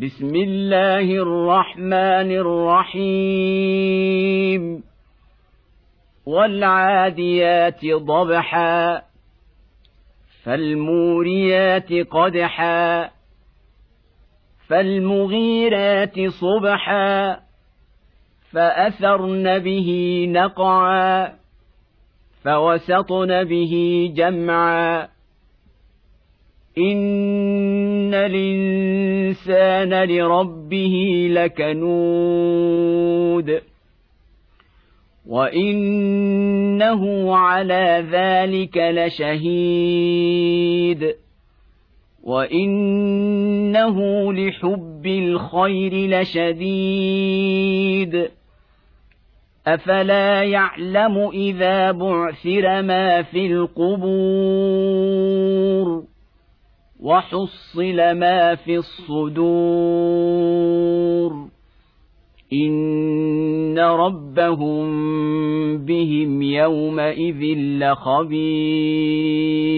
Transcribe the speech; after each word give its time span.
بسم 0.00 0.34
الله 0.34 1.10
الرحمن 1.10 2.30
الرحيم. 3.02 4.82
والعاديات 6.26 7.86
ضبحا 7.86 9.02
فالموريات 10.44 11.92
قدحا 11.92 13.10
فالمغيرات 14.68 16.20
صبحا 16.20 17.40
فأثرن 18.52 19.58
به 19.58 20.24
نقعا 20.28 21.32
فوسطن 22.44 23.44
به 23.44 23.74
جمعا. 24.16 25.08
إن 26.78 27.47
الإنسان 28.30 30.04
لربه 30.04 31.28
لكنود 31.30 32.88
وإنه 35.26 37.02
على 37.36 38.04
ذلك 38.10 38.76
لشهيد 38.76 40.28
وإنه 42.28 43.96
لحب 44.32 45.06
الخير 45.06 46.20
لشديد 46.20 47.48
أفلا 49.66 50.42
يعلم 50.42 51.30
إذا 51.32 51.92
بعثر 51.92 52.82
ما 52.82 53.22
في 53.22 53.46
القبور 53.46 54.88
وحصل 57.08 57.96
ما 57.96 58.54
في 58.54 58.76
الصدور. 58.76 60.28
إن 62.52 63.78
ربهم 63.78 64.88
بهم 65.78 66.42
يومئذ 66.42 67.58
لخبير. 67.58 69.77